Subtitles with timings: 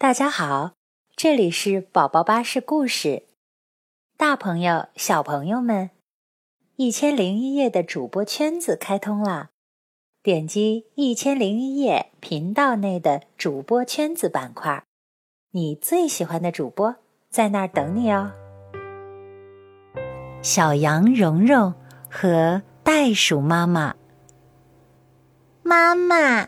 [0.00, 0.74] 大家好，
[1.16, 3.24] 这里是宝宝巴士故事。
[4.16, 5.90] 大朋友、小朋友们，
[6.76, 9.50] 一千零一夜的主播圈子开通啦！
[10.22, 14.84] 点击一千零一夜频道内的主播圈子板块，
[15.50, 16.94] 你最喜欢的主播
[17.28, 18.30] 在那儿等你哦。
[20.42, 21.74] 小羊蓉蓉
[22.08, 23.96] 和袋鼠妈妈，
[25.64, 26.46] 妈妈，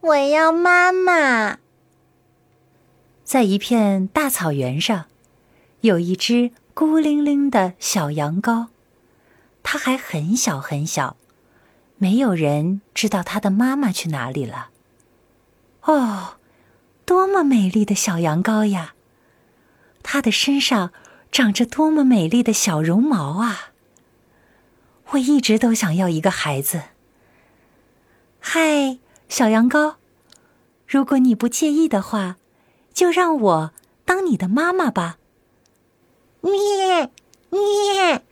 [0.00, 1.60] 我要妈妈。
[3.30, 5.04] 在一片大草原上，
[5.82, 8.66] 有一只孤零零的小羊羔，
[9.62, 11.16] 它还很小很小，
[11.96, 14.70] 没有人知道它的妈妈去哪里了。
[15.82, 16.38] 哦，
[17.04, 18.94] 多么美丽的小羊羔呀！
[20.02, 20.92] 它的身上
[21.30, 23.70] 长着多么美丽的小绒毛啊！
[25.10, 26.82] 我一直都想要一个孩子。
[28.40, 29.94] 嗨，小羊羔，
[30.84, 32.38] 如果你不介意的话。
[32.92, 33.72] 就让我
[34.04, 35.18] 当你的妈妈吧。
[36.40, 37.10] 咩
[37.50, 38.22] 咩，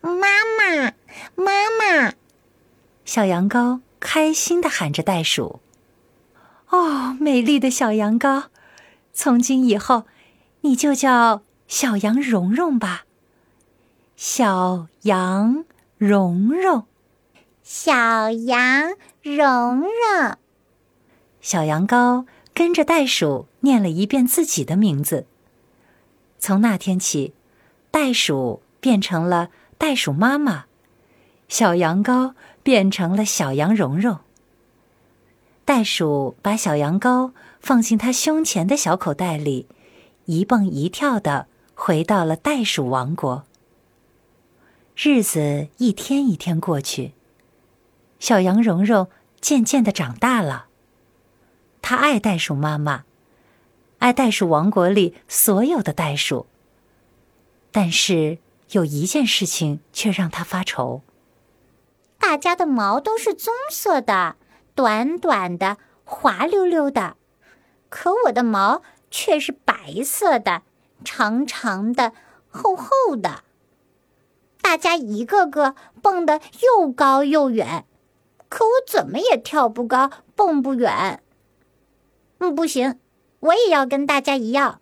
[0.00, 0.92] 妈妈
[1.34, 2.14] 妈妈，
[3.04, 5.60] 小羊羔开心的喊着袋鼠。
[6.68, 8.44] 哦，美丽的小羊羔，
[9.12, 10.04] 从今以后
[10.62, 13.04] 你就叫小羊蓉蓉吧。
[14.16, 15.64] 小羊
[15.98, 16.86] 蓉蓉，
[17.62, 20.36] 小羊蓉蓉，
[21.40, 22.26] 小羊羔。
[22.56, 25.26] 跟着袋鼠念了一遍自己的名字。
[26.38, 27.34] 从那天起，
[27.90, 30.64] 袋鼠变成了袋鼠妈妈，
[31.50, 32.32] 小羊羔
[32.62, 34.20] 变成了小羊蓉蓉。
[35.66, 39.66] 袋鼠把小羊羔放进它胸前的小口袋里，
[40.24, 43.44] 一蹦一跳的回到了袋鼠王国。
[44.96, 47.12] 日子一天一天过去，
[48.18, 49.08] 小羊蓉蓉
[49.42, 50.65] 渐渐的长大了。
[51.88, 53.04] 他爱袋鼠妈妈，
[54.00, 56.46] 爱袋鼠王国里所有的袋鼠。
[57.70, 58.38] 但是
[58.72, 61.02] 有一件事情却让他发愁：
[62.18, 64.34] 大家的毛都是棕色的，
[64.74, 67.16] 短短的，滑溜溜的，
[67.88, 70.62] 可我的毛却是白色的，
[71.04, 72.12] 长长的，
[72.48, 73.44] 厚厚的。
[74.60, 77.86] 大家一个个蹦得又高又远，
[78.48, 81.22] 可我怎么也跳不高，蹦不远。
[82.38, 82.98] 嗯，不行，
[83.40, 84.80] 我也要跟大家一样，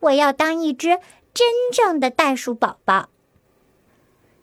[0.00, 0.98] 我要当一只
[1.34, 3.08] 真正的袋鼠宝宝。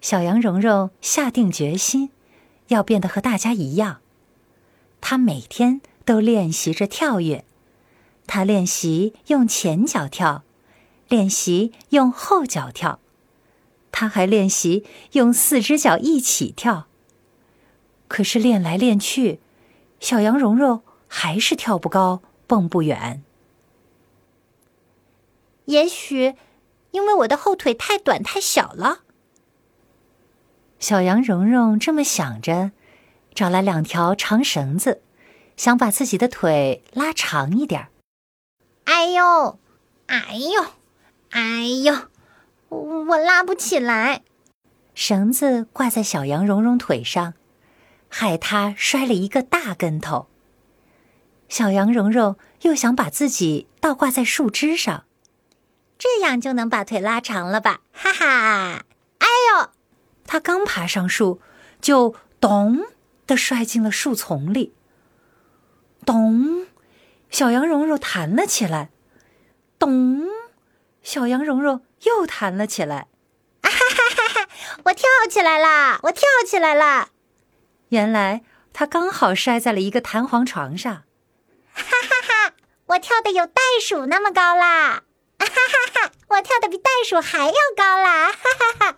[0.02, 2.12] 小羊蓉蓉下定决心，
[2.68, 4.02] 要变得和大家一样。
[5.02, 7.44] 她每天都练习着跳跃，
[8.28, 10.44] 她练习用前脚跳，
[11.08, 13.00] 练习用后脚跳，
[13.92, 16.88] 她还练习用四只脚一起跳。
[18.08, 19.40] 可是练来练去，
[20.00, 22.22] 小羊蓉蓉还是跳不高。
[22.54, 23.24] 蹦不远，
[25.66, 26.36] 也许
[26.92, 29.00] 因为我的后腿太短太小了。
[30.78, 32.70] 小羊蓉蓉这么想着，
[33.34, 35.02] 找来两条长绳子，
[35.58, 37.88] 想把自己的腿拉长一点。
[38.84, 39.58] 哎呦，
[40.06, 40.64] 哎呦，
[41.32, 42.08] 哎呦，
[42.70, 44.22] 我拉不起来。
[44.94, 47.34] 绳子挂在小羊蓉蓉腿上，
[48.10, 50.28] 害它摔了一个大跟头。
[51.54, 55.06] 小羊蓉蓉又想把自己倒挂在树枝上，
[56.00, 57.82] 这样就能把腿拉长了吧？
[57.92, 58.86] 哈哈！
[59.20, 59.70] 哎呦，
[60.26, 61.40] 它刚爬上树，
[61.80, 62.80] 就咚
[63.28, 64.74] 的摔进了树丛里。
[66.04, 66.66] 咚，
[67.30, 68.90] 小羊蓉蓉弹了起来。
[69.78, 70.24] 咚，
[71.04, 73.10] 小羊蓉蓉又弹了起来。
[73.62, 73.78] 哈哈
[74.26, 74.50] 哈哈！
[74.86, 76.00] 我跳起来啦！
[76.02, 77.10] 我跳起来啦！
[77.90, 78.42] 原来
[78.74, 81.04] 它刚好摔在了一个弹簧床上。
[82.88, 85.04] 我跳的有袋鼠那么高啦！
[85.40, 86.12] 哈哈哈！
[86.30, 88.32] 我跳的比袋鼠还要高啦！
[88.32, 88.98] 哈哈哈！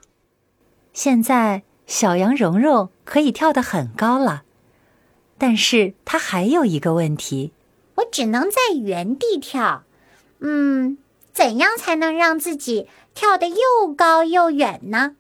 [0.94, 4.44] 现在小羊蓉蓉可以跳得很高了，
[5.38, 7.54] 但是它还有一个问题：
[7.96, 9.84] 我只能在原地跳。
[10.40, 10.98] 嗯，
[11.32, 15.16] 怎样才能让自己跳得又高又远呢？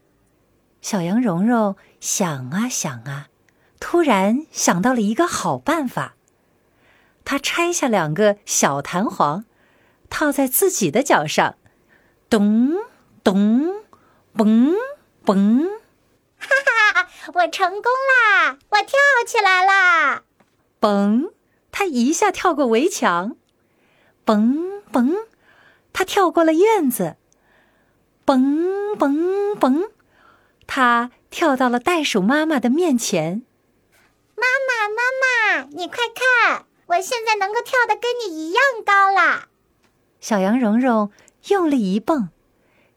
[0.82, 3.28] 小羊蓉蓉想啊想啊，
[3.80, 6.15] 突然想到了一个好办法。
[7.26, 9.44] 他拆下两个小弹簧，
[10.10, 11.58] 套在自己的脚上，
[12.30, 12.76] 咚
[13.24, 13.84] 咚，
[14.36, 14.76] 嘣
[15.26, 15.68] 嘣，
[16.38, 16.48] 哈
[16.94, 17.08] 哈！
[17.34, 18.60] 我成功啦！
[18.70, 20.24] 我跳起来啦！
[20.80, 21.32] 嘣！
[21.72, 23.36] 他一下跳过围墙，
[24.26, 25.26] 嘣嘣！
[25.92, 27.18] 他跳过了院子，
[28.26, 29.90] 嘣嘣嘣！
[30.68, 33.42] 他跳到了袋鼠妈妈的面前。
[34.36, 36.66] 妈妈，妈妈，你快看！
[36.88, 39.48] 我现在能够跳得跟你一样高啦！
[40.20, 41.12] 小羊蓉蓉
[41.50, 42.30] 用力一蹦，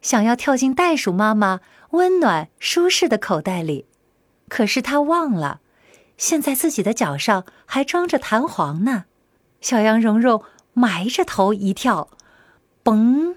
[0.02, 3.87] 想要跳进袋鼠妈妈温暖舒适的口袋里，
[4.49, 5.61] 可是他忘了，
[6.17, 9.06] 现在自己的脚上还装着弹簧呢。
[9.61, 10.43] 小羊蓉蓉
[10.75, 12.11] 埋着头一跳，
[12.85, 13.37] 嘣！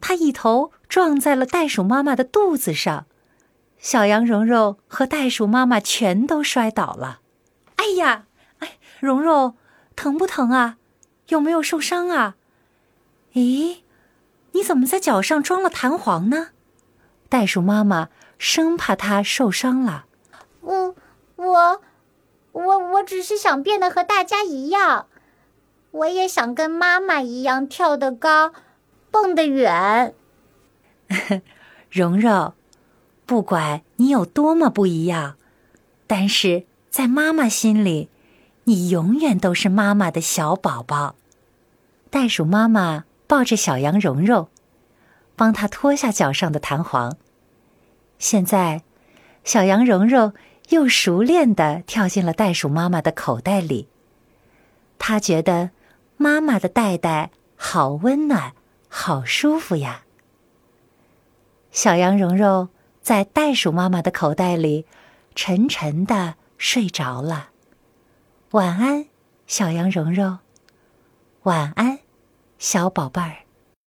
[0.00, 3.06] 它一头撞在了袋鼠妈妈的肚子上，
[3.78, 7.20] 小羊蓉蓉和袋鼠妈妈全都摔倒了。
[7.76, 8.26] 哎呀，
[8.60, 9.56] 哎，蓉蓉，
[10.00, 10.78] 疼不疼啊？
[11.28, 12.36] 有没有受伤啊？
[13.34, 13.80] 咦，
[14.52, 16.52] 你怎么在脚上装了弹簧呢？
[17.28, 18.08] 袋鼠妈妈
[18.38, 20.06] 生怕它受伤了。
[20.62, 20.94] 我
[21.36, 21.82] 我
[22.52, 25.04] 我我只是想变得和大家一样，
[25.90, 28.54] 我也想跟妈妈一样跳得高，
[29.10, 30.14] 蹦得远。
[31.92, 32.54] 蓉蓉，
[33.26, 35.36] 不管你有多么不一样，
[36.06, 38.08] 但是在妈妈心里，
[38.70, 41.16] 你永远都是妈妈的小宝宝。
[42.08, 43.04] 袋鼠妈妈。
[43.26, 44.48] 抱着小羊蓉蓉，
[45.36, 47.16] 帮他脱下脚上的弹簧。
[48.18, 48.82] 现在，
[49.44, 50.32] 小羊蓉蓉
[50.70, 53.86] 又熟练地跳进了袋鼠妈妈的口袋里。
[54.98, 55.70] 他觉得
[56.16, 58.52] 妈妈的袋袋好温暖，
[58.88, 60.02] 好舒服呀。
[61.70, 62.68] 小羊蓉蓉
[63.00, 64.86] 在袋鼠妈妈的口袋里
[65.36, 67.50] 沉沉的睡着了。
[68.52, 69.06] 晚安，
[69.46, 70.40] 小羊蓉蓉。
[71.44, 72.00] 晚安。
[72.58, 73.44] 小宝贝儿。